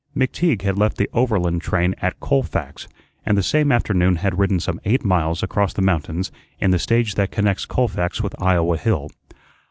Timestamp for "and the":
3.23-3.43